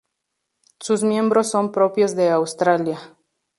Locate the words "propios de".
1.71-2.31